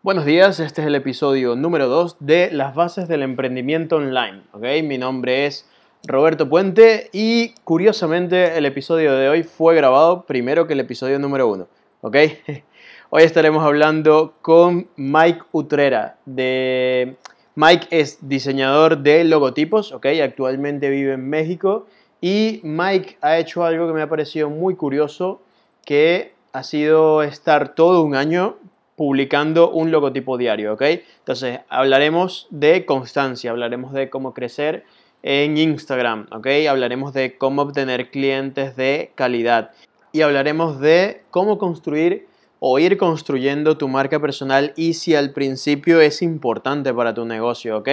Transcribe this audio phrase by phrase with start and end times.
[0.00, 4.42] Buenos días, este es el episodio número 2 de Las bases del emprendimiento online.
[4.52, 4.80] ¿okay?
[4.80, 5.68] Mi nombre es
[6.06, 11.48] Roberto Puente y curiosamente el episodio de hoy fue grabado primero que el episodio número
[11.48, 11.66] 1.
[12.02, 12.38] ¿okay?
[13.10, 16.16] Hoy estaremos hablando con Mike Utrera.
[16.24, 17.16] De...
[17.56, 20.20] Mike es diseñador de logotipos, ¿okay?
[20.20, 21.86] actualmente vive en México
[22.20, 25.42] y Mike ha hecho algo que me ha parecido muy curioso,
[25.84, 28.58] que ha sido estar todo un año
[28.98, 30.82] publicando un logotipo diario, ¿ok?
[31.20, 34.84] Entonces, hablaremos de constancia, hablaremos de cómo crecer
[35.22, 36.48] en Instagram, ¿ok?
[36.68, 39.70] Hablaremos de cómo obtener clientes de calidad
[40.10, 42.26] y hablaremos de cómo construir
[42.60, 47.78] o ir construyendo tu marca personal y si al principio es importante para tu negocio,
[47.78, 47.88] ¿ok?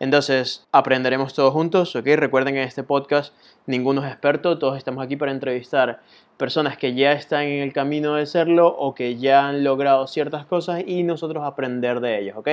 [0.00, 2.06] Entonces aprenderemos todos juntos, ¿ok?
[2.16, 3.34] Recuerden que en este podcast
[3.66, 6.00] ninguno es experto, todos estamos aquí para entrevistar
[6.36, 10.44] personas que ya están en el camino de serlo o que ya han logrado ciertas
[10.46, 12.48] cosas y nosotros aprender de ellos, ¿ok?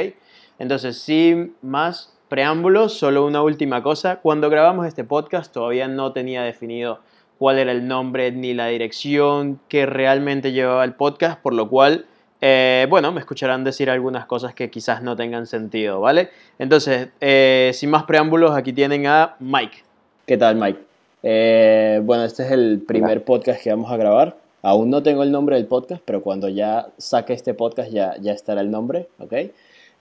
[0.60, 4.18] Entonces, sin más preámbulos, solo una última cosa.
[4.18, 7.00] Cuando grabamos este podcast todavía no tenía definido
[7.38, 12.06] cuál era el nombre ni la dirección que realmente llevaba el podcast, por lo cual,
[12.42, 16.30] eh, bueno, me escucharán decir algunas cosas que quizás no tengan sentido, ¿vale?
[16.58, 19.84] Entonces, eh, sin más preámbulos, aquí tienen a Mike.
[20.26, 20.93] ¿Qué tal, Mike?
[21.24, 24.36] Eh, bueno, este es el primer podcast que vamos a grabar.
[24.62, 28.34] Aún no tengo el nombre del podcast, pero cuando ya saque este podcast ya, ya
[28.34, 29.34] estará el nombre, ¿ok?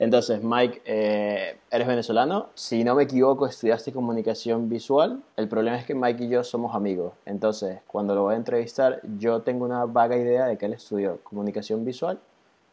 [0.01, 2.49] Entonces, Mike, eh, eres venezolano.
[2.55, 5.23] Si no me equivoco, estudiaste comunicación visual.
[5.37, 7.13] El problema es que Mike y yo somos amigos.
[7.25, 11.19] Entonces, cuando lo voy a entrevistar, yo tengo una vaga idea de que él estudió
[11.23, 12.19] comunicación visual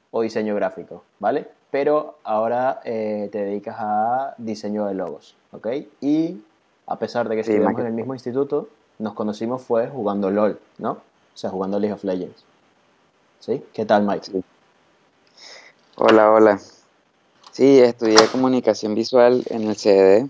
[0.10, 1.48] o diseño gráfico, ¿vale?
[1.70, 5.68] Pero ahora eh, te dedicas a diseño de logos, ¿ok?
[6.02, 6.42] Y
[6.90, 10.92] a pesar de que estudiamos en el mismo instituto, nos conocimos fue jugando LOL, ¿no?
[10.94, 12.44] O sea, jugando League of Legends.
[13.40, 13.64] ¿Sí?
[13.72, 14.42] ¿Qué tal, Mike?
[15.96, 16.60] Hola, hola.
[17.52, 20.30] Sí, estudié comunicación visual en el CDD.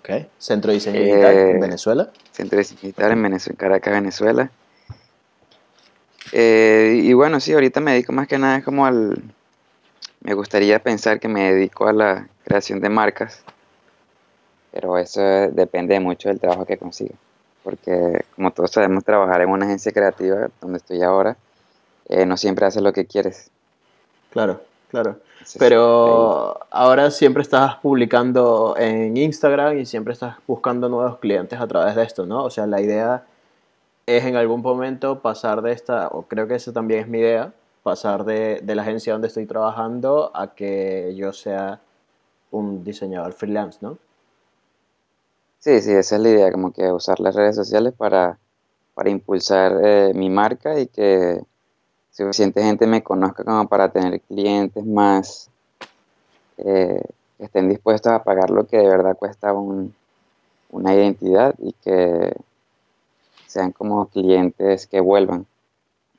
[0.00, 0.26] Ok.
[0.38, 2.10] Centro de Diseño Digital en eh, Venezuela.
[2.32, 4.50] Centro de Diseño Digital en Venezuela, Caracas, Venezuela.
[6.32, 9.22] Eh, y bueno, sí, ahorita me dedico más que nada como al...
[10.22, 13.44] Me gustaría pensar que me dedico a la creación de marcas,
[14.74, 15.20] pero eso
[15.52, 17.14] depende mucho del trabajo que consiga.
[17.62, 21.36] Porque como todos sabemos, trabajar en una agencia creativa, donde estoy ahora,
[22.08, 23.52] eh, no siempre haces lo que quieres.
[24.30, 25.20] Claro, claro.
[25.60, 31.94] Pero ahora siempre estás publicando en Instagram y siempre estás buscando nuevos clientes a través
[31.94, 32.42] de esto, ¿no?
[32.42, 33.24] O sea, la idea
[34.06, 37.52] es en algún momento pasar de esta, o creo que esa también es mi idea,
[37.84, 41.80] pasar de, de la agencia donde estoy trabajando a que yo sea
[42.50, 43.98] un diseñador freelance, ¿no?
[45.64, 48.38] Sí, sí, esa es la idea, como que usar las redes sociales para,
[48.92, 51.40] para impulsar eh, mi marca y que
[52.10, 55.48] suficiente gente me conozca como para tener clientes más
[56.58, 57.00] eh,
[57.38, 62.36] que estén dispuestos a pagar lo que de verdad cuesta una identidad y que
[63.46, 65.46] sean como clientes que vuelvan.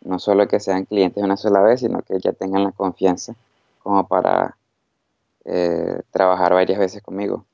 [0.01, 3.35] No solo que sean clientes una sola vez, sino que ya tengan la confianza
[3.83, 4.57] como para
[5.43, 7.45] eh, trabajar varias veces conmigo.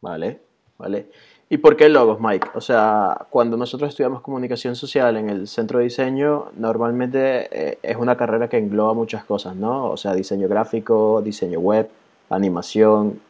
[0.00, 0.43] Vale,
[0.78, 1.06] vale.
[1.50, 2.48] ¿Y por qué logos, Mike?
[2.54, 7.96] O sea, cuando nosotros estudiamos comunicación social en el centro de diseño, normalmente eh, es
[7.96, 9.90] una carrera que engloba muchas cosas, ¿no?
[9.90, 11.88] O sea, diseño gráfico, diseño web,
[12.30, 13.20] animación,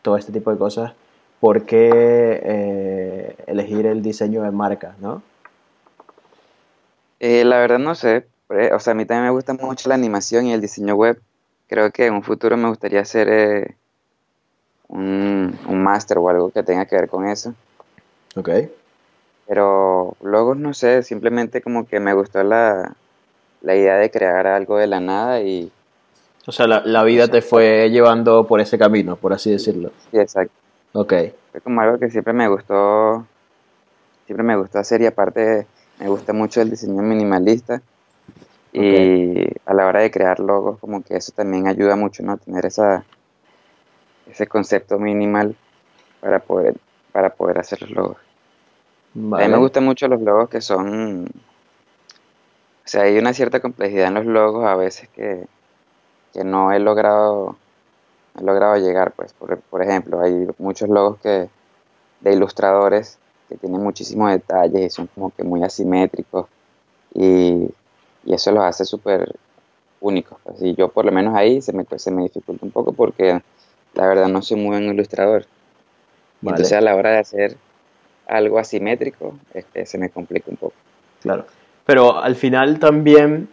[0.00, 0.94] todo este tipo de cosas.
[1.40, 5.22] ¿Por qué eh, elegir el diseño de marca, no?
[7.20, 8.26] Eh, la verdad no sé.
[8.74, 11.20] O sea, a mí también me gusta mucho la animación y el diseño web.
[11.68, 13.76] Creo que en un futuro me gustaría hacer
[14.92, 17.54] un, un máster o algo que tenga que ver con eso.
[18.36, 18.50] Ok.
[19.48, 22.94] Pero luego, no sé, simplemente como que me gustó la,
[23.62, 25.70] la idea de crear algo de la nada y...
[26.46, 29.92] O sea, la, la vida te fue llevando por ese camino, por así decirlo.
[30.10, 30.54] Sí, exacto.
[30.92, 31.12] Ok.
[31.52, 33.26] Fue como algo que siempre me gustó,
[34.26, 35.66] siempre me gustó hacer y aparte
[36.00, 37.80] me gusta mucho el diseño minimalista.
[38.72, 42.38] Y a la hora de crear logos, como que eso también ayuda mucho, ¿no?
[42.38, 43.04] Tener esa,
[44.32, 45.54] ese concepto minimal
[46.20, 46.76] para poder,
[47.12, 48.16] para poder hacer los logos.
[49.14, 54.08] A mí me gustan mucho los logos que son, o sea, hay una cierta complejidad
[54.08, 55.46] en los logos a veces que,
[56.32, 57.56] que no he logrado,
[58.38, 61.50] he logrado llegar, pues, por, por, ejemplo, hay muchos logos que,
[62.20, 63.18] de ilustradores
[63.50, 66.46] que tienen muchísimos detalles y son como que muy asimétricos
[67.12, 67.68] y,
[68.24, 69.34] y eso los hace súper
[70.00, 72.92] únicos, pues, y yo por lo menos ahí se me, se me dificulta un poco
[72.92, 73.42] porque
[73.94, 75.46] la verdad no soy muy buen ilustrador.
[76.42, 77.56] Entonces a la hora de hacer
[78.26, 80.74] algo asimétrico, este, se me complica un poco.
[81.20, 81.46] Claro.
[81.84, 83.48] Pero al final también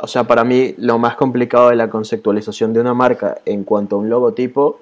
[0.00, 3.96] o sea, para mí lo más complicado de la conceptualización de una marca en cuanto
[3.96, 4.80] a un logotipo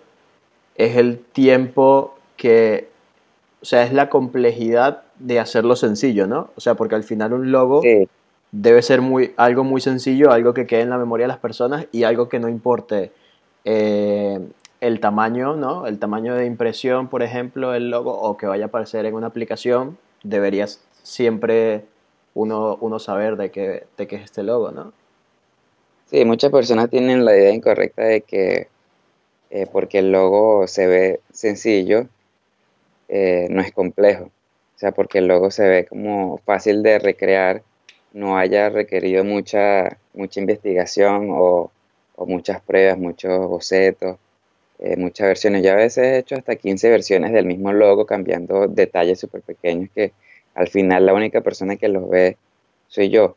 [0.75, 2.89] es el tiempo que,
[3.63, 6.51] o sea, es la complejidad de hacerlo sencillo, ¿no?
[6.57, 7.83] O sea, porque al final un logo
[8.53, 11.87] debe ser muy, algo muy sencillo, algo que quede en la memoria de las personas
[11.91, 13.11] y algo que no importe
[13.71, 14.41] eh,
[14.81, 15.87] el tamaño, ¿no?
[15.87, 19.27] El tamaño de impresión, por ejemplo, el logo, o que vaya a aparecer en una
[19.27, 21.85] aplicación, deberías siempre
[22.33, 24.95] uno, uno saber de qué, de qué es este logo, ¿no?
[26.07, 28.69] Sí, muchas personas tienen la idea incorrecta de que
[29.51, 32.09] eh, porque el logo se ve sencillo,
[33.09, 34.25] eh, no es complejo.
[34.77, 37.63] O sea, porque el logo se ve como fácil de recrear,
[38.15, 41.71] no haya requerido mucha, mucha investigación o,
[42.19, 44.19] o muchas pruebas, muchos bocetos,
[44.81, 45.63] eh, muchas versiones.
[45.63, 49.89] Yo a veces he hecho hasta 15 versiones del mismo logo, cambiando detalles súper pequeños
[49.95, 50.13] que
[50.55, 52.37] al final la única persona que los ve
[52.89, 53.37] soy yo,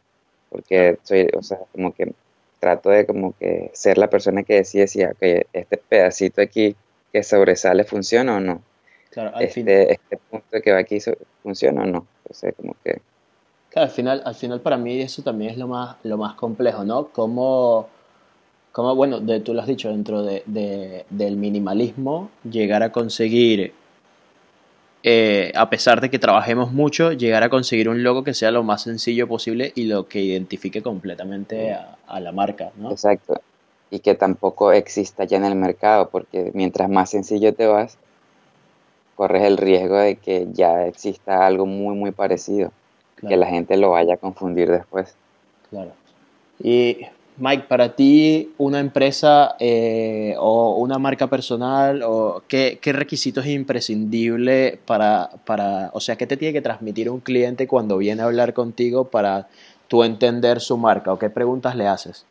[0.50, 2.12] porque soy, o sea, como que
[2.60, 6.76] trato de como que ser la persona que decide si okay, este pedacito aquí
[7.14, 8.62] que sobresale funciona o no.
[9.12, 10.98] Claro, al este, este punto que va aquí
[11.44, 12.08] funciona o no.
[12.24, 13.00] Entonces, como que...
[13.70, 16.84] Claro, al final, al final para mí eso también es lo más, lo más complejo,
[16.84, 17.08] ¿no?
[17.10, 17.90] Cómo,
[18.72, 23.74] cómo bueno, de, tú lo has dicho, dentro de, de, del minimalismo, llegar a conseguir
[25.04, 28.64] eh, a pesar de que trabajemos mucho, llegar a conseguir un logo que sea lo
[28.64, 32.72] más sencillo posible y lo que identifique completamente a, la marca.
[32.78, 32.92] ¿no?
[32.92, 33.42] Exacto.
[33.90, 37.98] Y que tampoco exista ya en el mercado, porque mientras más sencillo te vas,
[39.16, 42.72] corres el riesgo de que ya exista algo muy, muy parecido,
[43.28, 45.16] que la gente lo vaya a confundir después.
[45.72, 45.94] Claro.
[46.64, 53.52] Y Mike, para ti, una empresa eh, o una marca personal, o ¿qué, requisitos es
[53.52, 58.26] imprescindible para, para, o sea, qué te tiene que transmitir un cliente cuando viene a
[58.26, 59.48] hablar contigo para
[59.88, 62.26] tú entender su marca o qué preguntas le haces?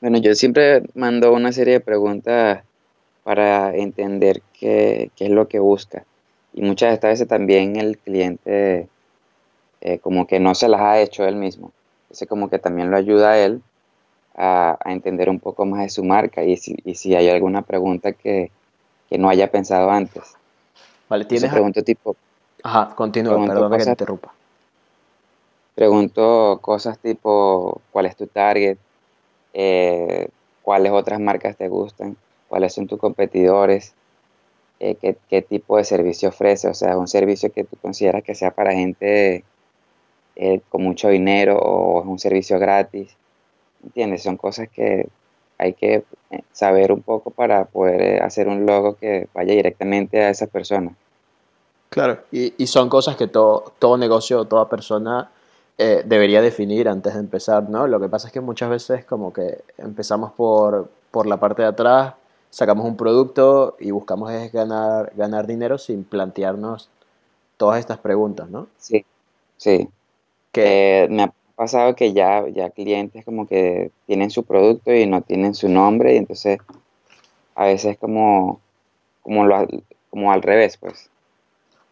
[0.00, 2.62] Bueno, yo siempre mando una serie de preguntas
[3.22, 6.04] para entender qué, es lo que busca.
[6.54, 8.88] Y muchas de estas veces también el cliente
[9.80, 11.72] eh, como que no se las ha hecho él mismo.
[12.10, 13.62] Ese como que también lo ayuda a él
[14.36, 18.12] a, entender un poco más de su marca y si, y si hay alguna pregunta
[18.12, 18.50] que,
[19.10, 20.36] no haya pensado antes.
[21.08, 21.50] Vale, tienes...
[21.50, 22.16] pregunto tipo...
[22.62, 24.32] Ajá, continúa, perdón que te interrumpa.
[25.74, 28.78] Pregunto cosas tipo, ¿cuál es tu target?
[29.52, 30.28] Eh,
[30.62, 32.16] ¿Cuáles otras marcas te gustan?
[32.48, 33.94] ¿Cuáles son tus competidores?
[34.78, 36.68] Eh, ¿qué, ¿Qué tipo de servicio ofrece?
[36.68, 39.42] O sea, un servicio que tú consideras que sea para gente
[40.36, 43.14] eh, con mucho dinero o es un servicio gratis.
[43.84, 44.22] ¿Entiendes?
[44.22, 45.08] Son cosas que
[45.58, 50.20] hay que eh, saber un poco para poder eh, hacer un logo que vaya directamente
[50.22, 50.94] a esa persona.
[51.88, 55.30] Claro, y, y son cosas que todo, todo negocio, toda persona
[56.04, 57.86] debería definir antes de empezar, ¿no?
[57.86, 61.68] Lo que pasa es que muchas veces como que empezamos por, por la parte de
[61.68, 62.12] atrás,
[62.50, 66.90] sacamos un producto y buscamos es ganar, ganar dinero sin plantearnos
[67.56, 68.66] todas estas preguntas, ¿no?
[68.76, 69.04] Sí,
[69.56, 69.88] sí.
[70.52, 75.22] Que me ha pasado que ya, ya clientes como que tienen su producto y no
[75.22, 76.58] tienen su nombre y entonces
[77.54, 78.60] a veces como,
[79.22, 79.68] como, lo,
[80.08, 81.10] como al revés, pues.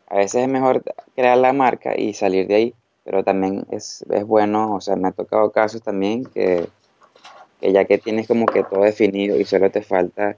[0.08, 0.82] A veces es mejor
[1.14, 2.74] crear la marca y salir de ahí,
[3.04, 6.66] pero también es, es bueno, o sea, me ha tocado casos también que,
[7.60, 10.36] que ya que tienes como que todo definido y solo te falta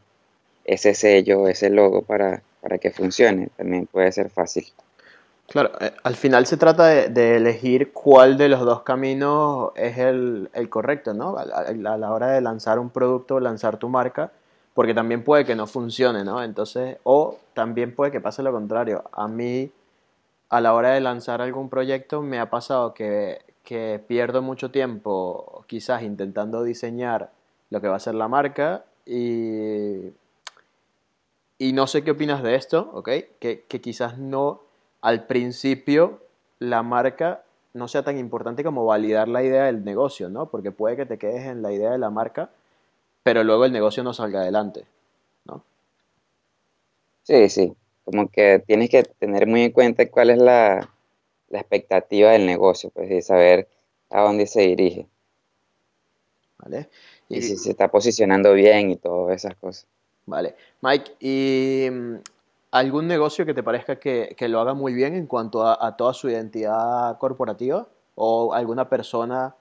[0.64, 4.66] ese sello, ese logo para, para que funcione, también puede ser fácil.
[5.50, 10.48] Claro, eh, al final se trata de, elegir cuál de los dos caminos es el,
[10.70, 11.36] correcto, ¿no?
[11.38, 14.30] A, la hora de lanzar un producto, lanzar tu marca,
[14.74, 16.40] porque también puede que no funcione, ¿no?
[16.44, 19.02] Entonces, o también puede que pase lo contrario.
[19.10, 19.72] A mí,
[20.50, 23.42] a la hora de lanzar algún proyecto, me ha pasado que,
[24.06, 27.30] pierdo mucho tiempo quizás intentando diseñar
[27.70, 30.12] lo que va a ser la marca y,
[31.58, 33.08] y no sé qué opinas de esto, ¿ok?
[33.40, 34.69] Que quizás no
[35.00, 36.22] al principio
[36.58, 37.42] la marca
[37.72, 40.50] no sea tan importante como validar la idea del negocio, ¿no?
[40.50, 42.50] Porque puede que te quedes en la idea de la marca,
[43.22, 44.84] pero luego el negocio no salga adelante,
[45.44, 45.62] ¿no?
[47.22, 47.72] Sí, sí.
[48.04, 50.90] Como que tienes que tener muy en cuenta cuál es la,
[51.52, 53.68] expectativa del negocio, pues, y saber
[54.08, 55.06] a dónde se dirige.
[56.58, 56.88] ¿Vale?
[57.28, 59.86] Y, si se está posicionando bien y todas esas cosas.
[60.26, 60.54] Vale.
[60.80, 62.16] Mike, y mm,
[62.70, 66.28] ¿Algún negocio que te parezca que, lo haga muy bien en cuanto a, toda su
[66.28, 67.88] identidad corporativa?
[68.14, 69.56] ¿O alguna persona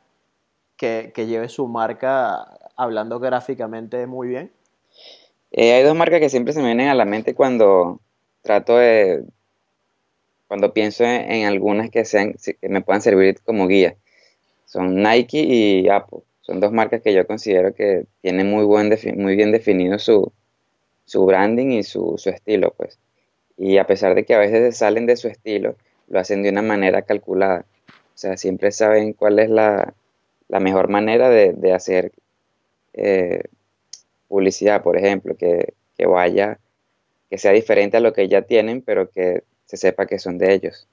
[0.77, 4.51] que, lleve su marca hablando gráficamente muy bien?
[5.51, 7.99] Eh, hay dos marcas que siempre se me vienen a la mente cuando
[8.43, 9.25] trato de,
[10.47, 13.95] cuando pienso en, algunas que, sean, que me puedan servir como guía.
[14.65, 16.19] son Nike y Apple.
[16.41, 20.31] Son dos marcas que yo considero que tienen muy, buen muy bien definido su,
[21.09, 22.99] su branding y su, su, estilo, pues.
[23.57, 25.75] Y a pesar de que a veces salen de su estilo,
[26.07, 27.65] lo hacen de una manera calculada.
[27.89, 29.95] O sea, siempre saben cuál es la,
[30.49, 32.11] la mejor manera de, de hacer
[32.93, 33.41] eh,
[34.27, 36.59] publicidad, por ejemplo, que, que vaya,
[37.27, 40.53] que sea diferente a lo que ya tienen, pero que se sepa que son de
[40.53, 40.87] ellos.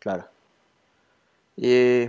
[0.00, 0.26] Claro.
[1.56, 2.04] Y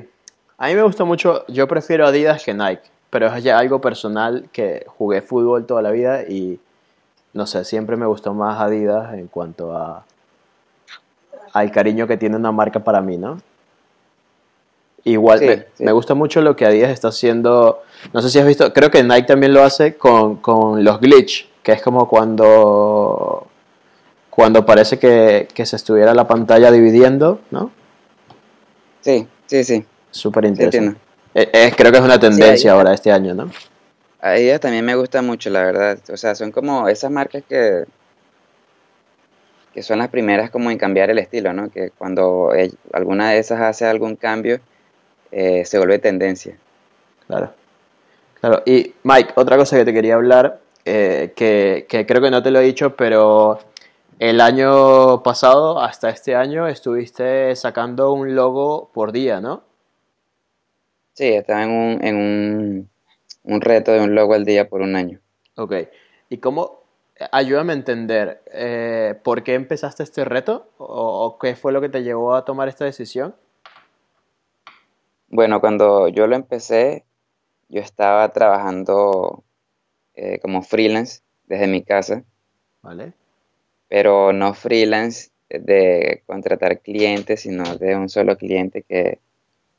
[0.57, 4.49] a mí me gusta mucho, yo prefiero Adidas que Nike, pero es ya algo personal
[4.51, 6.59] que jugué fútbol toda la vida y
[7.37, 10.03] no sé, siempre me gustó más Adidas en cuanto a
[11.53, 13.39] al cariño que tiene una marca para mí, ¿no?
[15.03, 17.83] Igual, me, gusta mucho lo que Adidas está haciendo.
[18.11, 21.47] No sé si has visto, creo que Nike también lo hace con, con los glitch,
[21.63, 23.47] que es como cuando,
[24.29, 27.71] cuando parece que, que, se estuviera la pantalla dividiendo, ¿no?
[29.01, 29.85] Sí, sí, sí.
[30.11, 30.99] Súper interesante.
[31.33, 33.49] Eh, creo que es una tendencia ahora este año, ¿no?
[34.19, 35.99] Adidas también me gusta mucho, la verdad.
[36.11, 37.85] O sea, son como esas marcas que,
[39.73, 41.69] que son las primeras como en cambiar el estilo, ¿no?
[41.69, 42.51] Que cuando
[42.93, 44.59] alguna de esas hace algún cambio,
[45.31, 46.57] eh, se vuelve tendencia.
[47.27, 47.53] Claro.
[48.39, 48.63] Claro.
[48.65, 52.59] Y Mike, otra cosa que te quería hablar, eh, que, creo que no te lo
[52.59, 53.59] he dicho, pero
[54.19, 59.63] el año pasado, hasta este año, estuviste sacando un logo por día, ¿no?
[61.13, 62.89] Sí, estaba en un, en un,
[63.47, 65.19] un reto de un logo al día por un año.
[65.55, 65.73] Ok.
[66.29, 66.83] ¿Y cómo,
[67.31, 70.69] ayúdame a entender, eh, ¿por qué empezaste este reto?
[70.77, 73.35] ¿O, qué fue lo que te llevó a tomar esta decisión?
[75.29, 77.05] Bueno, cuando yo lo empecé,
[77.69, 79.43] yo estaba trabajando
[80.13, 82.23] eh, como freelance desde mi casa.
[82.81, 83.13] Vale.
[83.87, 89.19] Pero no freelance de contratar clientes, sino de un solo cliente que,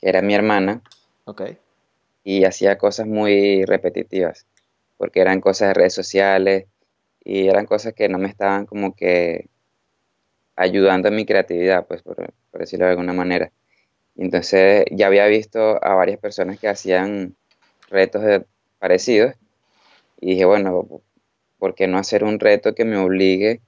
[0.01, 0.81] era mi hermana.
[1.25, 1.41] Ok.
[2.23, 4.45] Y hacía cosas muy repetitivas,
[4.97, 6.67] porque eran cosas de redes sociales
[7.23, 9.47] y eran cosas que no me estaban como que
[10.55, 13.51] ayudando en mi creatividad, pues por decirlo de alguna manera.
[14.19, 17.35] Entonces ya había visto a varias personas que hacían
[17.89, 18.21] retos
[18.77, 19.35] parecidos
[20.19, 21.01] y dije, bueno,
[21.57, 23.61] ¿por qué no hacer un reto que me obligue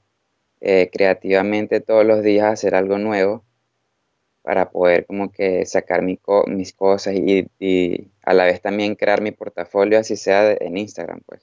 [0.60, 3.46] eh, creativamente todos los días a hacer algo nuevo
[4.42, 10.00] para poder como que sacar mis cosas y, a la vez también crear mi portafolio,
[10.00, 11.42] así sea en Instagram, pues.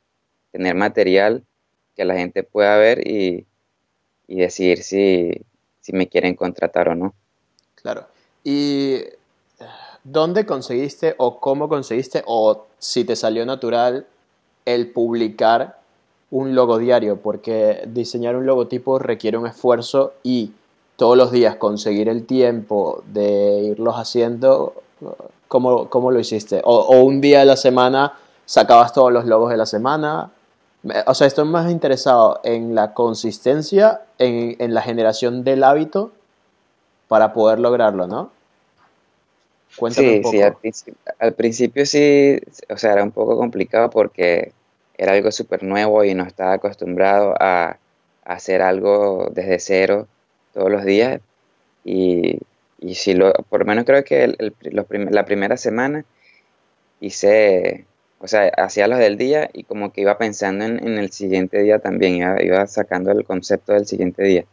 [0.50, 1.44] Tener material
[1.94, 3.46] que la gente pueda ver y,
[4.26, 5.42] y decidir si,
[5.80, 7.14] si me quieren contratar o no.
[7.74, 8.06] Claro.
[8.44, 9.00] ¿Y
[10.04, 14.06] dónde conseguiste o cómo conseguiste o si te salió natural
[14.64, 15.78] el publicar
[16.30, 17.20] un logo diario?
[17.20, 20.52] Porque diseñar un logotipo requiere un esfuerzo y
[20.98, 24.74] todos los días conseguir el tiempo de irlos haciendo,
[25.46, 26.60] ¿cómo, cómo lo hiciste?
[26.64, 30.32] O, un día de la semana sacabas todos los logos de la semana.
[31.06, 36.10] O sea, estoy más interesado en la consistencia, en, en la generación del hábito
[37.06, 38.32] para poder lograrlo, ¿no?
[39.76, 40.90] Cuéntame sí, sí,
[41.20, 44.52] al principio, sí, o sea, era un poco complicado porque
[44.96, 47.76] era algo súper nuevo y no estaba acostumbrado a,
[48.24, 50.08] hacer algo desde cero
[50.58, 51.20] todos los días.
[51.84, 52.40] Y,
[52.80, 56.04] y si lo, por lo menos creo que la primera semana
[57.00, 57.86] hice,
[58.18, 61.78] o sea, hacía los del día y como que iba pensando en, el siguiente día
[61.78, 64.44] también, iba, iba sacando el concepto del siguiente día.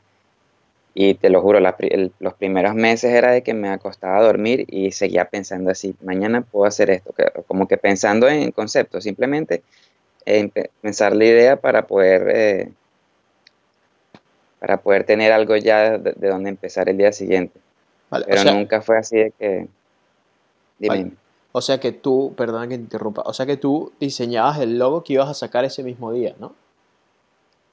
[0.93, 4.91] Y te lo juro, los primeros meses era de que me acostaba a dormir y
[4.91, 7.13] seguía pensando así, mañana puedo hacer esto,
[7.47, 9.61] como que pensando en conceptos, simplemente
[10.25, 12.71] en pensar la idea para poder, eh,
[14.65, 17.59] para poder tener algo ya de, donde empezar el día siguiente.
[18.09, 19.67] Pero nunca fue así de que...
[20.79, 21.11] Dime.
[21.51, 25.03] O sea que tú, perdona que te interrumpa, o sea que tú diseñabas el logo
[25.03, 26.55] que ibas a sacar ese mismo día, ¿no?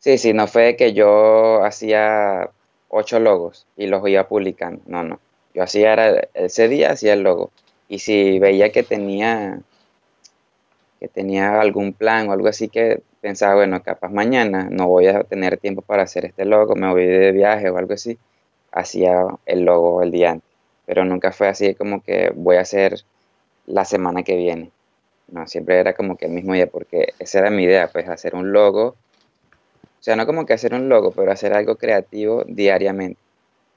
[0.01, 2.51] Sí, sí, no fue que yo hacía
[2.91, 4.83] ocho logos y los iba publicando.
[4.85, 5.19] No, no.
[5.55, 7.53] Yo hacía, era, ese día hacía el logo.
[7.89, 9.61] Y si veía que tenía,
[11.01, 15.25] que tenía algún plan o algo así que pensaba, bueno, capaz mañana no voy a
[15.25, 18.19] tener tiempo para hacer este logo, me voy de viaje o algo así,
[18.73, 20.51] hacía el logo el día antes.
[20.85, 22.97] Pero nunca fue así como que voy a hacer
[23.67, 24.71] la semana que viene.
[25.29, 28.35] No, siempre era como que el mismo día, porque esa era mi idea, pues hacer
[28.35, 28.97] un logo
[30.03, 33.21] o sea, no como que hacer un logo, pero hacer algo creativo diariamente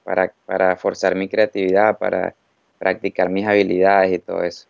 [0.03, 2.33] para, para forzar mi creatividad, para
[2.79, 4.65] practicar mis habilidades y todo eso.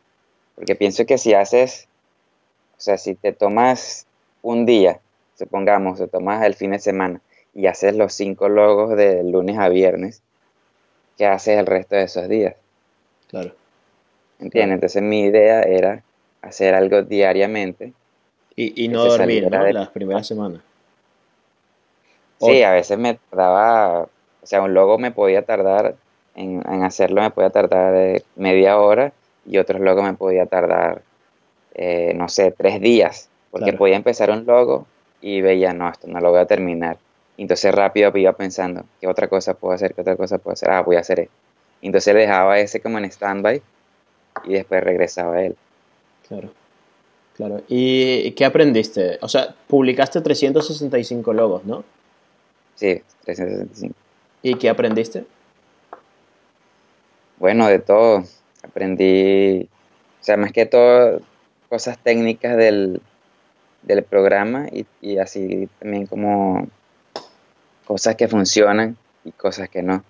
[0.55, 1.87] Porque pienso que si haces,
[2.77, 4.04] o sea, si te tomas
[4.45, 4.99] un día,
[5.33, 7.19] supongamos, te tomas el fin de semana
[7.53, 10.21] y haces los cinco logos de lunes a viernes,
[11.17, 12.55] ¿qué haces el resto de esos días?
[13.27, 13.53] Claro.
[14.39, 14.75] ¿entiendes?
[14.75, 16.03] Entonces mi idea era
[16.41, 17.93] hacer algo diariamente.
[18.57, 19.67] Y, no dormir, ¿no?
[19.67, 20.61] Las primeras semanas.
[22.39, 24.09] Sí, a veces me tardaba, o
[24.43, 25.95] sea, un logo me podía tardar,
[26.35, 29.11] en, hacerlo me podía tardar eh, media hora
[29.45, 31.01] y otros logos me podía tardar,
[31.73, 34.85] eh, no sé, tres días, porque podía empezar un logo
[35.21, 36.97] y veía, no, esto no lo voy a terminar.
[37.37, 39.93] entonces rápido iba pensando, ¿qué otra cosa puedo hacer?
[39.93, 40.69] ¿Qué otra cosa puedo hacer?
[40.71, 41.33] Ah, voy a hacer esto.
[41.81, 43.61] entonces dejaba ese como en stand-by
[44.43, 45.55] y después regresaba a él.
[46.27, 46.49] Claro.
[47.37, 47.61] Claro.
[47.69, 49.19] ¿Y qué aprendiste?
[49.21, 51.85] O sea, publicaste 365 logos, ¿no?
[52.75, 53.95] Sí, 365.
[54.41, 55.25] ¿Y qué aprendiste?
[57.37, 58.25] Bueno, de todo.
[58.63, 59.69] Aprendí,
[60.19, 61.21] o sea, más que todo,
[61.69, 63.01] cosas técnicas del,
[64.03, 64.67] programa
[65.01, 66.67] y, así también como
[67.85, 70.03] cosas que funcionan y cosas que no.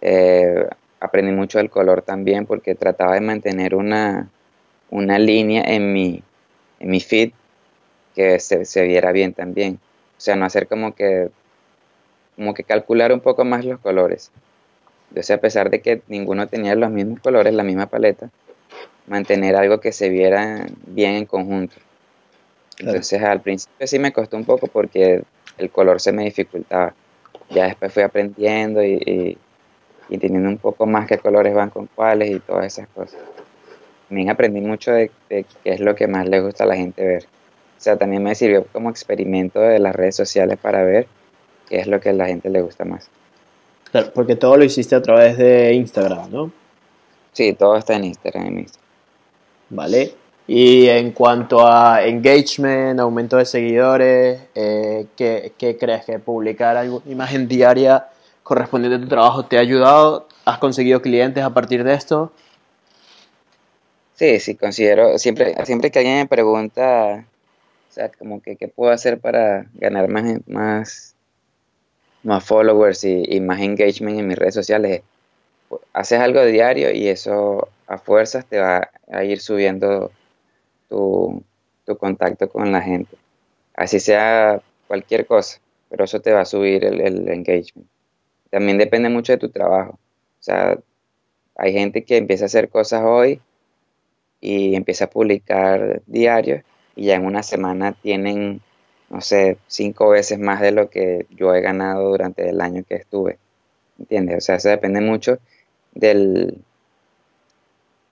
[0.00, 0.66] Eh,
[1.00, 4.28] aprendí mucho del color también porque trataba de mantener una,
[4.90, 6.22] una línea en mi,
[6.80, 7.32] en mi feed
[8.14, 9.78] que se, se, viera bien también.
[10.16, 11.30] O sea, no hacer como que,
[12.36, 14.30] como que calcular un poco más los colores.
[15.10, 18.30] Entonces, a pesar de que ninguno tenía los mismos colores, la misma paleta,
[19.06, 21.76] mantener algo que se viera bien en conjunto.
[22.82, 25.22] Entonces, al principio sí me costó un poco porque
[25.58, 26.94] el color se me dificultaba.
[27.50, 29.38] Ya después fui aprendiendo y,
[30.08, 33.18] y teniendo un poco más qué colores van con cuáles y todas esas cosas
[34.12, 37.24] también aprendí mucho de, qué es lo que más le gusta a la gente ver.
[37.24, 41.06] O sea, también me sirvió como experimento de las redes sociales para ver
[41.66, 43.08] qué es lo que a la gente le gusta más.
[43.90, 46.52] Claro, porque todo lo hiciste a través de Instagram, ¿no?
[47.32, 48.66] Sí, todo está en Instagram.
[49.70, 50.12] Vale.
[50.46, 57.10] Y en cuanto a engagement, aumento de seguidores, eh, ¿qué, ¿qué, crees que publicar alguna
[57.10, 58.08] imagen diaria
[58.42, 60.26] correspondiente a tu trabajo te ha ayudado?
[60.44, 62.32] ¿Has conseguido clientes a partir de esto?
[64.14, 67.24] Sí, sí, considero, siempre, siempre que alguien me pregunta,
[67.90, 71.14] o sea, como que qué puedo hacer para ganar más, más,
[72.22, 75.02] más followers y, más engagement en mis redes sociales,
[75.92, 80.10] haces algo diario y eso a fuerzas te va a ir subiendo
[80.92, 83.16] tu, contacto con la gente.
[83.74, 87.88] Así sea cualquier cosa, pero eso te va a subir el, el engagement.
[88.50, 89.92] También depende mucho de tu trabajo.
[89.92, 90.78] O sea,
[91.56, 93.40] hay gente que empieza a hacer cosas hoy
[94.40, 96.62] y empieza a publicar diarios
[96.96, 98.60] y ya en una semana tienen,
[99.10, 102.96] no sé, cinco veces más de lo que yo he ganado durante el año que
[102.96, 103.38] estuve.
[103.98, 104.38] ¿Entiendes?
[104.38, 105.38] O sea, eso depende mucho
[105.94, 106.58] del,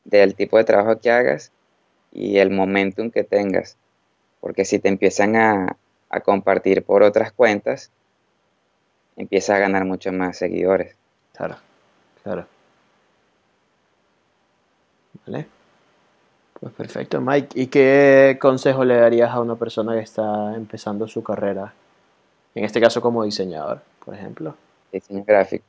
[0.05, 1.53] del tipo de trabajo que hagas
[2.13, 3.77] y el momentum que tengas.
[4.41, 5.77] Porque si te empiezan a,
[6.09, 7.91] a compartir por otras cuentas,
[9.17, 10.97] empiezas a ganar mucho más seguidores.
[11.35, 11.57] Claro,
[12.23, 12.47] claro.
[15.27, 15.47] ¿Vale?
[16.59, 17.59] Pues perfecto, Mike.
[17.59, 21.73] ¿Y qué consejo le darías a una persona que está empezando su carrera?
[22.55, 24.55] En este caso como diseñador, por ejemplo.
[24.93, 25.65] Diseño gráfico.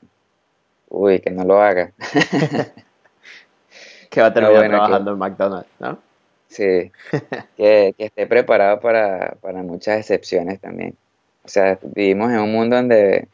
[0.90, 1.92] Uy, que no lo haga.
[4.10, 6.11] que va a terminar trabajando en McDonald's, ¿no?
[6.52, 6.92] Sí,
[7.58, 10.98] que, esté preparado para, muchas excepciones también.
[11.46, 13.30] O sea, vivimos en un mundo donde,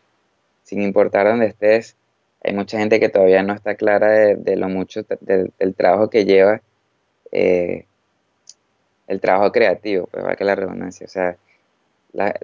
[0.63, 1.95] sin importar dónde estés,
[2.43, 6.61] hay mucha gente que todavía no está clara de, lo mucho del trabajo que lleva
[7.31, 7.85] eh,
[9.07, 11.37] el trabajo creativo, pues que la redundancia, o sea,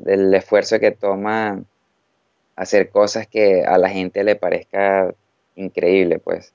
[0.08, 1.64] el esfuerzo que toma
[2.56, 5.14] hacer cosas que a la gente le parezca
[5.56, 6.52] increíble, pues.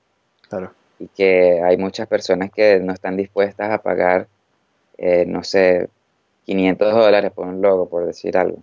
[0.49, 0.73] Claro.
[0.99, 4.27] Y que hay muchas personas que no están dispuestas a pagar,
[4.97, 5.89] eh, no sé,
[6.45, 8.57] 500 dólares por un logo, por decir algo.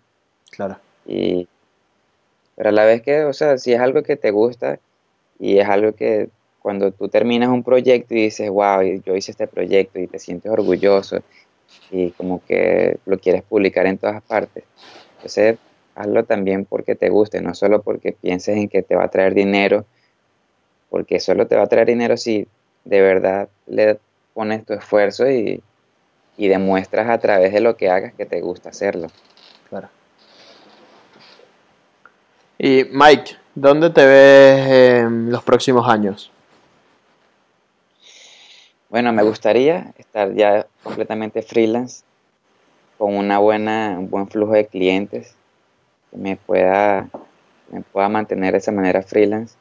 [0.51, 0.77] Claro.
[1.07, 1.49] Y,
[2.55, 4.79] pero a la vez que, o sea, si es algo que te gusta
[5.38, 6.29] y es algo que
[6.61, 10.51] cuando tú terminas un proyecto y dices, wow, yo hice este proyecto y te sientes
[10.51, 11.22] orgulloso
[11.90, 14.64] y como que lo quieres publicar en todas partes.
[15.16, 15.59] Entonces,
[15.94, 19.35] hazlo también porque te guste, no solo porque pienses en que te va a traer
[19.35, 19.85] dinero,
[20.96, 22.48] porque solo te va a traer dinero si
[22.87, 23.98] de verdad le
[24.32, 25.62] pones tu esfuerzo y,
[26.38, 29.09] demuestras a través de lo que hagas que te gusta hacerlo.
[29.68, 29.90] Claro.
[32.56, 34.70] Y Mike, ¿dónde te ves
[35.02, 36.32] en los próximos años?
[38.88, 42.04] Bueno, me gustaría estar ya completamente freelance,
[42.96, 45.35] con una buena, un buen flujo de clientes,
[46.11, 47.11] que me pueda,
[47.70, 49.56] me pueda mantener de esa manera freelance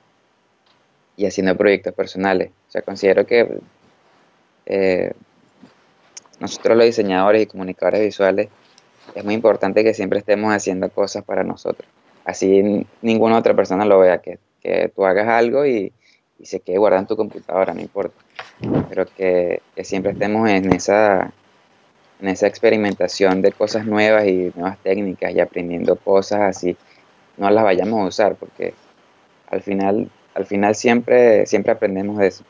[1.17, 2.51] y haciendo proyectos personales.
[2.67, 3.59] O sea, considero que
[4.65, 5.13] eh,
[6.39, 8.49] nosotros los diseñadores y comunicadores visuales
[9.13, 11.89] es muy importante que siempre estemos haciendo cosas para nosotros.
[12.25, 15.93] Así ninguna otra persona lo vea, que, que tú hagas algo y,
[16.39, 18.15] y se quede guardado en tu computadora, no importa.
[18.89, 21.31] Pero que, que siempre estemos en esa,
[22.19, 26.75] en esa experimentación de cosas nuevas y nuevas técnicas y aprendiendo cosas así,
[27.37, 28.73] no las vayamos a usar porque
[29.47, 32.43] al final, al final siempre, siempre aprendemos de eso.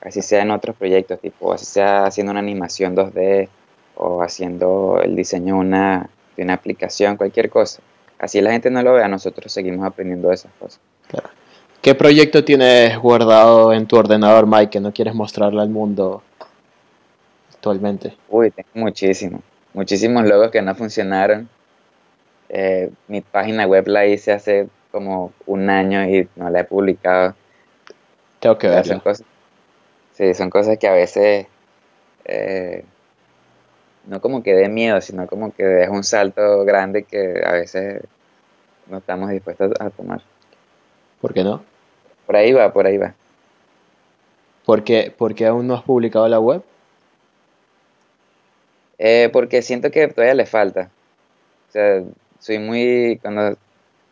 [0.00, 3.48] Así sea en otros proyectos, tipo, así sea haciendo una animación 2D
[3.96, 7.80] o haciendo el diseño de una, de una aplicación, cualquier cosa.
[8.18, 10.80] Así la gente no lo vea, nosotros seguimos aprendiendo de esas cosas.
[11.80, 16.22] ¿Qué proyecto tienes guardado en tu ordenador, Mike, que no quieres mostrarle al mundo
[17.54, 18.16] actualmente?
[18.28, 19.40] Uy, tengo muchísimos.
[19.74, 21.48] Muchísimos logos que no funcionaron.
[22.48, 24.68] Eh, mi página web la hice hace
[24.98, 27.36] como un año y no la he publicado.
[28.40, 29.00] Tengo que verla.
[30.12, 31.46] sí, son cosas que a veces
[32.24, 32.84] eh,
[34.06, 38.02] no como que dé miedo, sino como que es un salto grande que a veces
[38.88, 40.20] no estamos dispuestos a tomar.
[41.20, 41.62] ¿Por qué no?
[42.26, 43.14] Por ahí va, por ahí va.
[44.64, 45.14] ¿Por qué,
[45.46, 46.62] aún no has publicado la web?
[48.98, 50.90] Eh, porque siento que todavía le falta.
[51.68, 52.02] O sea,
[52.40, 53.20] soy muy.
[53.22, 53.56] Cuando,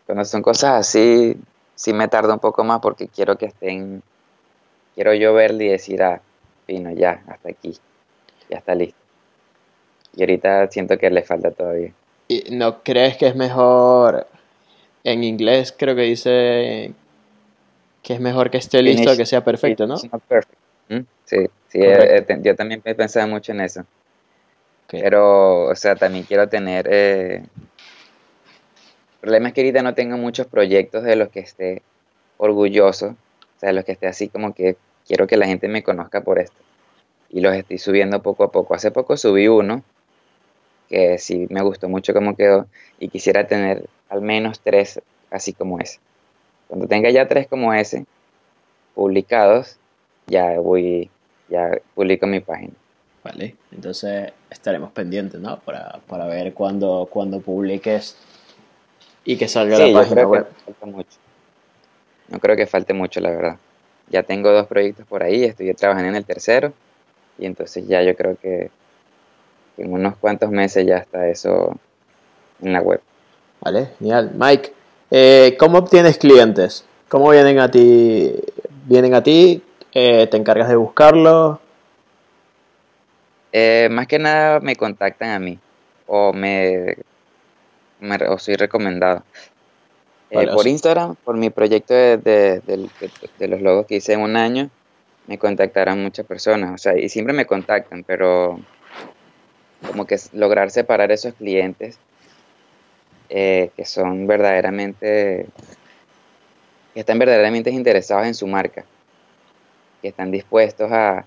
[0.07, 1.37] cuando son cosas así,
[1.75, 4.03] sí me tardo un poco más porque quiero que estén.
[4.95, 6.23] Quiero yo verle y decir, ah,
[6.67, 7.77] vino ya, hasta aquí.
[8.49, 8.99] Ya está listo.
[10.15, 11.93] Y ahorita siento que le falta todavía.
[12.29, 14.27] ¿Y no crees que es mejor?
[15.05, 16.93] En inglés creo que dice
[18.03, 19.97] que es mejor que esté listo que sea perfecto, ¿no?
[20.89, 21.01] ¿Mm?
[21.25, 21.37] Sí,
[21.69, 23.85] sí eh, eh, yo también he pensado mucho en eso.
[24.89, 26.89] Pero, o sea, también quiero tener...
[26.89, 27.43] Eh...
[29.27, 31.83] Problema es que ahorita no tengo muchos proyectos de los que esté
[32.37, 35.83] orgulloso, o sea, de los que esté así como que quiero que la gente me
[35.83, 36.57] conozca por esto.
[37.31, 38.77] Y los estoy subiendo poco a poco.
[38.77, 39.83] Hace poco subí uno
[40.89, 42.69] que sí me gustó mucho cómo quedó
[43.01, 45.99] y quisiera tener al menos tres así como ese.
[46.69, 48.07] Cuando tenga ya tres como ese
[48.95, 49.77] publicados,
[50.29, 51.11] ya voy,
[51.49, 52.75] ya publico mi página.
[53.25, 55.59] Vale, entonces estaremos pendientes, ¿no?
[55.59, 58.17] Para, para ver cuándo, cuando publiques
[59.27, 60.47] y que salga la página web.
[60.83, 61.19] mucho.
[62.29, 63.57] No creo que falte mucho, la verdad.
[64.09, 66.73] Ya tengo dos proyectos por ahí, estoy trabajando en el tercero
[67.39, 68.71] y entonces ya yo creo que
[69.77, 71.77] en unos cuantos meses ya está eso
[72.63, 73.01] en la web.
[73.61, 74.31] Vale, genial.
[74.37, 74.73] Mike,
[75.11, 76.85] eh, ¿cómo obtienes clientes?
[77.09, 78.33] ¿Cómo vienen a ti?
[78.85, 79.63] ¿Vienen a ti?
[79.93, 81.59] Eh, ¿Te encargas de buscarlos?
[83.53, 85.59] Eh, más que nada me contactan a mí
[86.07, 86.97] o me,
[88.29, 89.23] o soy recomendado.
[90.31, 94.71] por Instagram, por mi proyecto de, de, los logos que hice en un año,
[95.27, 96.75] me contactarán muchas personas.
[96.75, 98.61] O sea, y siempre me contactan, pero
[99.87, 101.99] como que lograr separar esos clientes
[103.29, 105.47] eh, que son verdaderamente,
[106.95, 108.85] que están verdaderamente interesados en su marca,
[110.01, 111.25] que están dispuestos a,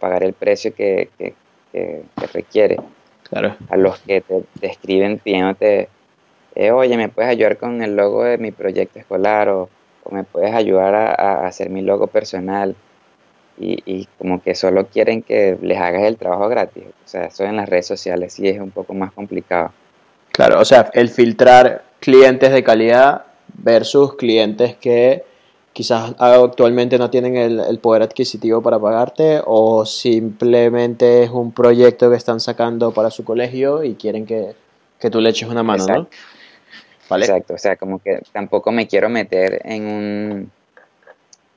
[0.00, 1.10] pagar el precio que,
[2.32, 2.76] requiere.
[3.28, 3.56] Claro.
[3.68, 5.88] A los que te, escriben pidiéndote,
[6.58, 9.48] eh, oye, ¿me puedes ayudar con el logo de mi proyecto escolar?
[9.48, 9.70] O,
[10.10, 12.74] me puedes ayudar a hacer mi logo personal
[13.60, 16.84] y, como que solo quieren que les hagas el trabajo gratis.
[16.86, 19.72] O sea, eso en las redes sociales sí es un poco más complicado.
[20.32, 25.24] Claro, o sea, el filtrar clientes de calidad versus clientes que
[25.72, 32.16] quizás actualmente no tienen el, poder adquisitivo para pagarte o simplemente es un proyecto que
[32.16, 34.54] están sacando para su colegio y quieren que,
[35.10, 36.08] tú le eches una mano, ¿no?
[37.08, 37.24] ¿Vale?
[37.24, 40.52] Exacto, o sea, como que tampoco me quiero meter en un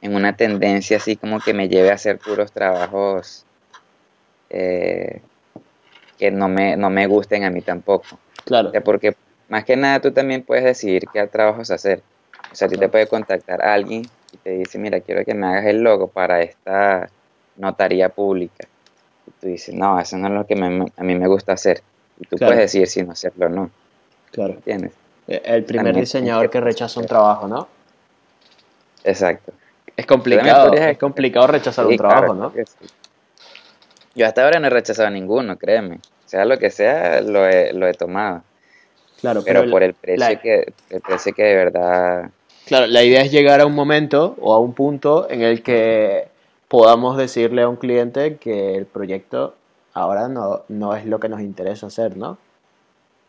[0.01, 3.45] en una tendencia así como que me lleve a hacer puros trabajos
[4.49, 5.21] eh,
[6.17, 8.19] que no me, no me gusten a mí tampoco.
[8.43, 8.71] Claro.
[8.83, 9.15] porque
[9.49, 12.01] más que nada tú también puedes decidir qué trabajos hacer.
[12.51, 15.33] O sea, a ti te puede contactar a alguien y te dice, mira, quiero que
[15.35, 17.09] me hagas el logo para esta
[17.55, 18.67] notaría pública.
[19.27, 21.81] Y tú dices, no, eso no es lo que a mí me gusta hacer.
[22.19, 23.71] Y tú puedes decir si no hacerlo o no.
[24.31, 24.53] Claro.
[24.53, 24.93] ¿Entiendes?
[25.43, 27.67] El primer diseñador que rechaza un trabajo, ¿no?
[29.03, 29.53] Exacto.
[29.95, 32.53] Es complicado, es complicado rechazar un trabajo, ¿no?
[34.15, 35.99] Yo hasta ahora no he rechazado ninguno, créeme.
[36.25, 38.43] Sea lo que sea, lo he, lo he tomado.
[39.19, 42.29] Claro, pero, por el precio, que, el precio que de verdad...
[42.65, 46.27] Claro, la idea es llegar a un momento o a un punto en el que
[46.67, 49.55] podamos decirle a un cliente que el proyecto
[49.93, 52.37] ahora no, no es lo que nos interesa hacer, ¿no?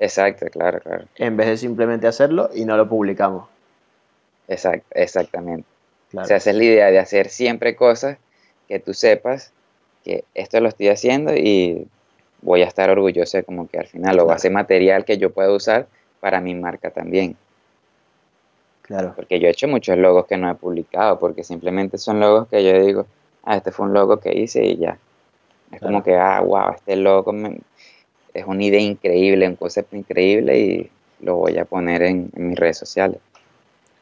[0.03, 1.05] Exacto, claro, claro.
[1.17, 3.49] En vez de simplemente hacerlo y no lo publicamos.
[4.49, 5.69] Exacto, exactamente.
[6.13, 8.19] O sea, esa es la idea de hacer siempre cosas
[8.67, 9.53] que tú sepas
[10.05, 11.87] que esto lo estoy haciendo y
[12.41, 15.19] voy a estar orgulloso de como que al final lo va a ser material que
[15.19, 15.87] yo pueda usar
[16.19, 17.37] para mi marca también.
[18.83, 19.13] Claro.
[19.15, 22.65] Porque yo he hecho muchos logos que no he publicado, porque simplemente son logos que
[22.65, 23.07] yo digo,
[23.45, 24.99] ah, este fue un logo que hice y ya.
[25.71, 27.33] Es como que, ah, wow, este logo
[28.35, 30.91] es una idea increíble, un concepto increíble y
[31.21, 33.19] lo voy a poner en, mis redes sociales.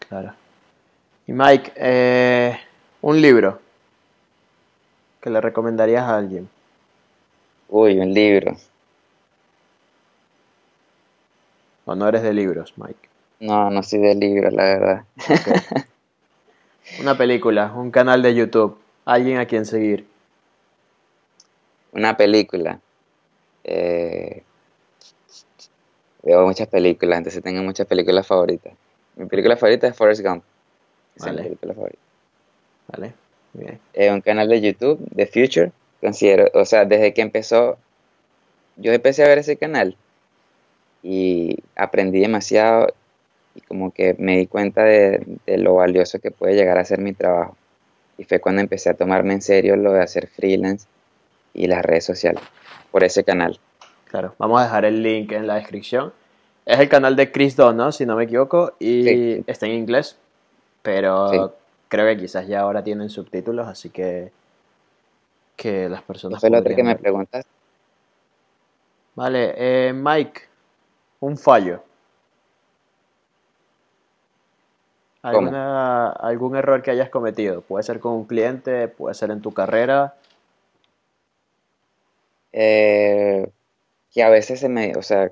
[0.08, 0.32] Claro.
[1.26, 2.58] Y Mike, eh,
[3.02, 3.60] un libro
[5.20, 6.48] que le recomendarías a alguien.
[7.68, 8.56] Uy, un libro.
[11.84, 13.08] ¿O no eres de libros, Mike?
[13.40, 15.04] No, no soy de libros, la verdad.
[17.00, 20.06] Una película, un canal de YouTube, alguien a quien seguir.
[21.92, 22.80] Una película.
[23.64, 24.42] Eh,
[26.23, 28.73] veo muchas películas, entonces tengo muchas películas favoritas.
[29.16, 30.44] Mi película favorita es Forrest Gump.
[31.18, 31.31] vale.
[31.33, 31.99] es mi película favorita.
[32.88, 33.14] Vale,
[33.53, 33.81] bien.
[33.92, 37.79] Eh, un canal de YouTube, The Future, considero, o sea, desde que empezó,
[38.77, 39.96] yo empecé a ver ese canal
[41.03, 42.88] y aprendí demasiado
[43.55, 47.12] y como que me di cuenta de, lo valioso que puede llegar a ser mi
[47.12, 47.57] trabajo.
[48.16, 50.87] Y fue cuando empecé a tomarme en serio lo de hacer freelance
[51.55, 52.42] y las redes sociales
[52.90, 53.59] por ese canal.
[54.07, 56.12] Claro, vamos a dejar el link en la descripción.
[56.66, 60.18] Es el canal de Chris Dono, si no me equivoco, y está en inglés,
[60.83, 61.55] pero
[61.88, 64.33] creo que quizás ya ahora tienen subtítulos, así que
[65.57, 66.40] que las personas...
[66.40, 67.44] Fue lo otro que me preguntas.
[69.14, 70.40] Vale, eh, Mike,
[71.20, 71.83] un fallo.
[75.22, 77.61] ¿Algún error que hayas cometido?
[77.61, 80.14] Puede ser con un cliente, puede ser en tu carrera.
[82.52, 83.48] Eh,
[84.12, 85.30] que a veces se me, o sea,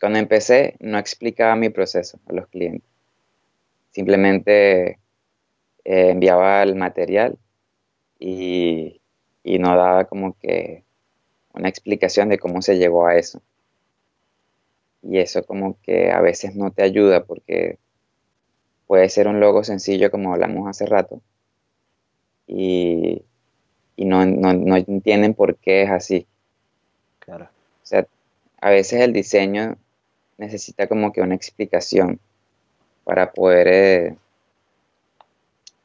[0.00, 2.88] cuando empecé no explicaba mi proceso a los clientes.
[3.90, 4.98] Simplemente
[5.84, 7.38] eh, enviaba el material
[8.18, 9.00] y,
[9.42, 10.84] y no daba como que
[11.54, 13.42] una explicación de cómo se llegó a eso.
[15.02, 17.78] Y eso como que a veces no te ayuda porque
[18.86, 21.20] puede ser un logo sencillo como hablamos hace rato
[22.46, 23.24] y,
[23.96, 26.26] no, no, entienden por qué es así.
[27.20, 27.44] Claro.
[27.44, 28.06] O sea,
[28.60, 29.76] a veces el diseño
[30.38, 32.18] necesita como que una explicación
[33.04, 34.16] para poder, eh,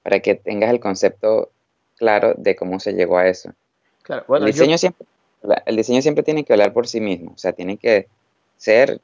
[0.04, 1.52] para que tengas el concepto
[1.98, 3.54] claro de cómo se llegó a eso.
[4.04, 5.06] Claro, bueno, el, diseño siempre,
[5.66, 8.08] el diseño siempre tiene que hablar por sí mismo, o sea, tiene que
[8.58, 9.02] ser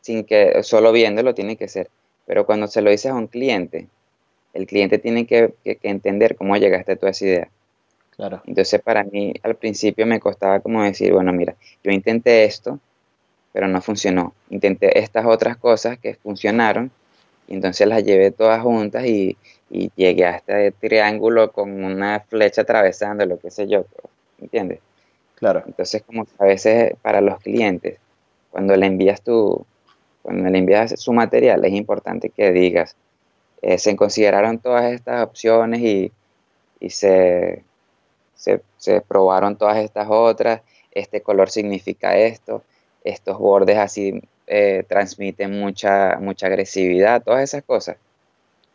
[0.00, 1.90] sin que solo viéndolo tiene que ser.
[2.26, 3.88] Pero cuando se lo dices a un cliente,
[4.54, 7.50] el cliente tiene que, entender cómo llegaste a tu esa idea.
[8.18, 8.42] Claro.
[8.46, 11.54] Entonces para mí al principio me costaba como decir, bueno, mira,
[11.84, 12.80] yo intenté esto,
[13.52, 14.34] pero no funcionó.
[14.50, 16.90] Intenté estas otras cosas que funcionaron
[17.46, 19.36] y entonces las llevé todas juntas y,
[19.70, 23.86] y llegué a este triángulo con una flecha atravesando, lo que sé yo,
[24.40, 24.80] ¿entiendes?
[25.36, 25.62] Claro.
[25.64, 27.98] Entonces, como a veces para los clientes,
[28.50, 29.64] cuando le envías tu,
[30.22, 32.96] cuando le envías su material, es importante que digas,
[33.62, 36.12] eh, se consideraron todas estas opciones y,
[36.80, 37.62] y se,
[38.38, 42.62] se, se, probaron todas estas otras, este color significa esto,
[43.04, 47.98] estos bordes así eh, transmiten mucha, mucha agresividad, todas esas cosas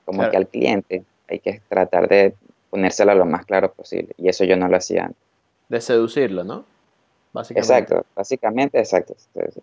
[0.06, 2.36] como que al cliente hay que tratar de
[2.70, 4.14] ponérselo lo más claro posible.
[4.18, 5.22] Y eso yo no lo hacía antes.
[5.70, 6.66] De seducirlo, ¿no?
[7.32, 7.74] Básicamente.
[7.74, 9.16] Exacto, básicamente, exacto.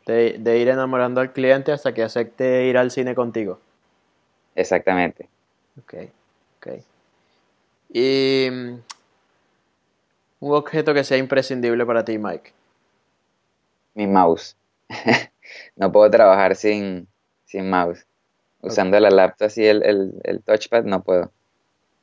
[0.07, 3.61] De, ir enamorando al cliente hasta que acepte ir al cine contigo.
[4.57, 5.29] Exactamente.
[5.79, 5.95] Ok,
[6.59, 6.69] ok.
[7.93, 8.49] Y
[10.41, 12.53] un objeto que sea imprescindible para ti, Mike.
[13.95, 14.57] Mi mouse.
[15.77, 17.07] no puedo trabajar sin,
[17.45, 18.07] sin mouse.
[18.63, 21.31] Usando la laptop así, el, el, touchpad, no puedo.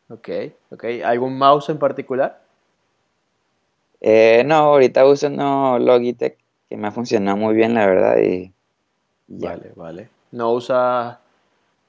[0.09, 0.29] Ok,
[0.71, 0.85] ok.
[1.03, 2.41] ¿Algún mouse en particular?
[4.01, 6.37] Eh, no, ahorita uso no Logitech,
[6.69, 8.17] que me ha funcionado muy bien, la verdad.
[8.19, 8.53] Y,
[9.27, 10.09] Vale, vale.
[10.31, 11.19] No usa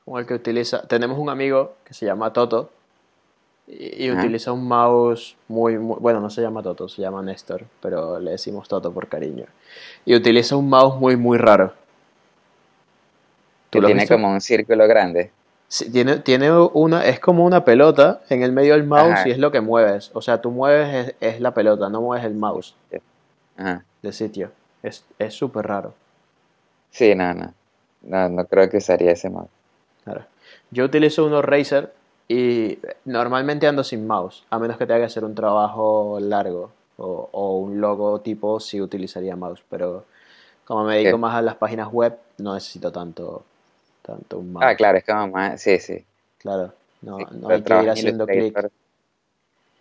[0.05, 0.87] como el que utiliza.
[0.87, 2.71] Tenemos un amigo que se llama Toto
[3.69, 8.19] y, utiliza un mouse muy, muy, Bueno, no se llama Toto, se llama Néstor, pero
[8.19, 9.45] le decimos Toto por cariño.
[10.05, 11.73] Y utiliza un mouse muy, muy raro
[13.71, 15.31] tiene como un círculo grande.
[15.69, 19.39] Sí, tiene, tiene una, es como una pelota en el medio del mouse y es
[19.39, 20.11] lo que mueves.
[20.15, 22.75] O sea, tú mueves es, la pelota, no mueves el mouse
[24.03, 24.51] de sitio.
[24.83, 25.05] Es
[25.35, 25.95] súper raro.
[26.91, 27.53] Sí, no, no,
[28.03, 28.29] no.
[28.31, 29.51] No creo que usaría ese mouse.
[30.05, 30.25] Claro.
[30.71, 31.93] Yo utilizo unos Razer
[32.29, 37.29] y normalmente ando sin mouse, a menos que tenga que hacer un trabajo largo o,
[37.33, 40.05] o un logo tipo, sí utilizaría mouse, pero
[40.67, 43.43] como me dedico más a las páginas web, no necesito tanto,
[44.03, 44.67] tanto un mouse.
[44.67, 46.05] Ah, claro, es como más, sí, sí.
[46.37, 48.71] Claro, no, no hay que ir haciendo clic.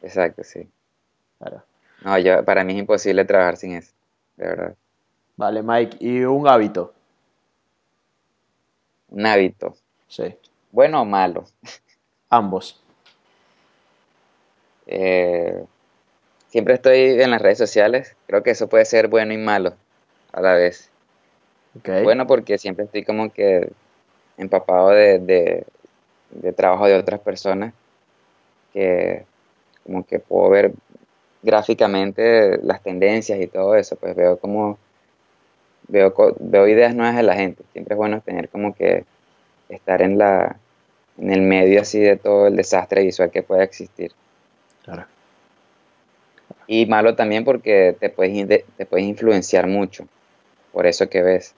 [0.01, 0.67] Exacto, sí.
[1.39, 1.63] Claro.
[2.01, 3.91] No, yo, para mí es imposible trabajar sin eso,
[4.37, 4.75] de verdad.
[5.35, 6.93] Vale, Mike, ¿y un hábito?
[9.09, 9.75] Un hábito.
[10.07, 10.35] Sí.
[10.71, 11.45] ¿Bueno o malo?
[12.29, 12.81] Ambos.
[14.87, 15.63] Eh,
[16.47, 18.15] siempre estoy en las redes sociales.
[18.27, 19.73] Creo que eso puede ser bueno y malo
[20.31, 20.89] a la vez.
[21.79, 22.03] Okay.
[22.03, 23.69] Bueno porque siempre estoy como que
[24.37, 25.65] empapado de, de,
[26.31, 27.73] de trabajo de otras personas
[28.73, 29.25] que
[29.83, 30.73] como que puedo ver
[31.41, 34.77] gráficamente las tendencias y todo eso, pues veo como
[35.87, 37.63] veo, veo ideas nuevas de la gente.
[37.73, 39.05] Siempre es bueno tener como que
[39.69, 40.57] estar en la
[41.17, 44.11] en el medio así de todo el desastre visual que pueda existir.
[44.83, 45.05] Claro.
[46.67, 50.07] Y malo también porque te puedes, te puedes influenciar mucho
[50.71, 51.55] por eso que ves.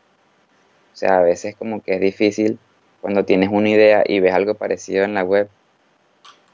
[0.94, 2.60] O sea, a veces como que es difícil
[3.02, 5.50] cuando tienes una idea y ves algo parecido en la web,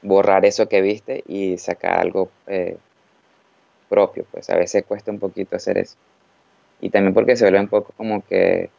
[0.02, 2.76] borrar eso que viste y sacar algo eh,
[3.88, 4.24] propio.
[4.30, 5.96] Pues a veces cuesta un poquito hacer eso.
[6.80, 8.70] Y también porque se vuelve un poco como que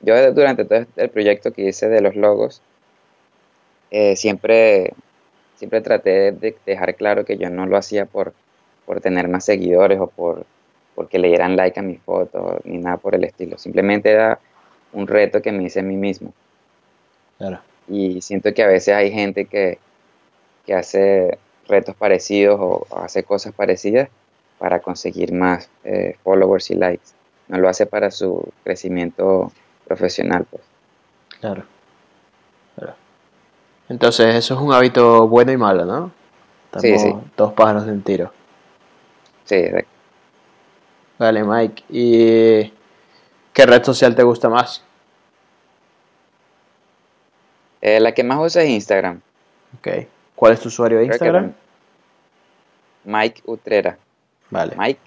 [0.00, 2.60] yo durante todo el proyecto que hice de los logos,
[3.92, 4.94] eh, siempre,
[5.56, 8.32] siempre traté de dejar claro que yo no lo hacía por,
[8.86, 10.46] por tener más seguidores o por
[10.94, 13.58] porque le dieran like a mi foto ni nada por el estilo.
[13.58, 14.38] Simplemente era
[14.92, 16.32] un reto que me hice a mí mismo.
[17.38, 17.60] Claro.
[17.88, 19.78] Y siento que a veces hay gente que,
[20.66, 24.08] que hace retos parecidos o, hace cosas parecidas
[24.58, 27.06] para conseguir más eh, followers y likes.
[27.48, 29.50] No lo hace para su crecimiento
[29.86, 30.62] profesional, pues.
[31.40, 31.64] Claro.
[32.76, 32.94] claro.
[33.88, 36.10] Entonces, eso es un hábito bueno y malo, ¿no?
[36.80, 37.12] sí, sí.
[37.36, 38.32] dos pájaros de un tiro.
[39.44, 39.88] Sí, exacto.
[41.18, 41.84] Vale, Mike.
[41.90, 42.72] ¿Y
[43.52, 44.82] qué red social te gusta más?
[47.80, 49.20] Eh, la que más uso es Instagram.
[49.78, 50.06] Ok.
[50.34, 51.52] ¿Cuál es tu usuario de Instagram?
[53.04, 53.98] Mike Utrera.
[54.50, 54.74] Vale.
[54.78, 55.00] Mike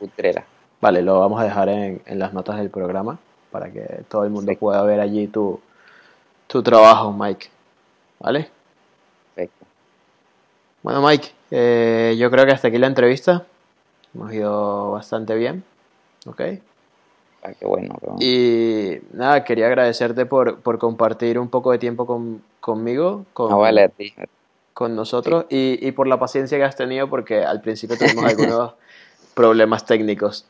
[0.00, 0.44] Utrera.
[0.80, 3.18] Vale, lo vamos a dejar en, en las notas del programa
[3.50, 4.56] para que todo el mundo Sí.
[4.56, 5.60] pueda ver allí tu,
[6.48, 7.48] tu trabajo, Mike.
[8.20, 8.50] ¿Vale?
[9.34, 9.66] Perfecto.
[10.82, 13.44] Bueno, Mike, eh, yo creo que hasta aquí la entrevista.
[14.14, 15.64] Hemos ido bastante bien.
[16.26, 16.40] ¿Ok?
[17.42, 17.94] Ah, qué bueno.
[18.20, 23.84] Y nada, quería agradecerte por, por compartir un poco de tiempo con- conmigo, con, vale
[23.84, 24.12] a ti.
[24.72, 28.72] con nosotros y, y por la paciencia que has tenido porque al principio tuvimos algunos
[29.34, 30.46] problemas técnicos.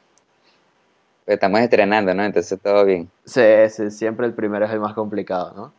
[1.27, 2.25] Pues estamos estrenando, ¿no?
[2.25, 3.11] Entonces todo bien.
[3.25, 5.73] Sí, sí, siempre el primero es el más complicado, ¿no?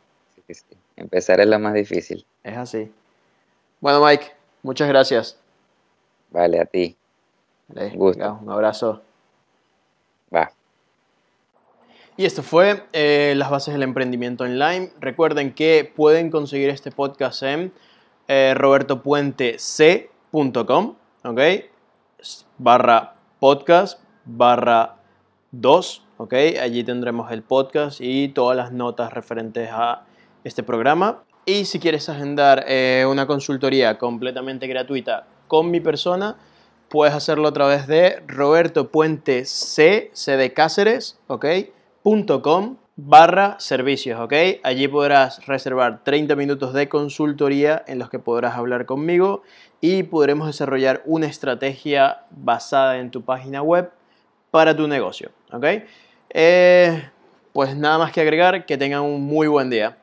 [0.47, 0.55] Sí.
[0.95, 2.25] Empezar es lo más difícil.
[2.43, 2.91] Es así.
[3.81, 4.31] Bueno, Mike,
[4.63, 5.37] muchas gracias.
[6.31, 6.95] Vale, a ti.
[7.67, 8.19] Vale, Gusto.
[8.19, 9.01] venga, un abrazo.
[10.33, 10.51] Va.
[12.15, 14.91] Y esto fue eh, Las bases del emprendimiento online.
[14.99, 17.71] Recuerden que pueden conseguir este podcast en
[18.27, 21.39] eh, robertopuentec.com, ¿ok?
[22.57, 24.95] Barra podcast, barra
[25.51, 26.33] 2, ¿ok?
[26.59, 30.06] Allí tendremos el podcast y todas las notas referentes a
[30.47, 31.23] este programa.
[31.45, 36.35] Y si quieres agendar eh, una consultoría completamente gratuita con mi persona,
[36.89, 41.45] puedes hacerlo a través de Roberto Puente C, C de Cáceres, ¿ok?
[42.41, 44.19] .com barra servicios.
[44.63, 49.43] Allí podrás reservar 30 minutos de consultoría en los que podrás hablar conmigo
[49.81, 53.91] y podremos desarrollar una estrategia basada en tu página web
[54.51, 55.65] para tu negocio, ¿ok?
[56.29, 57.09] Eh,
[57.53, 59.97] pues nada más que agregar, que tengan un muy buen día.